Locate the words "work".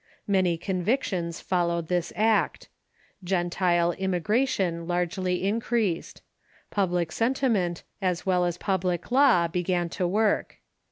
10.07-10.57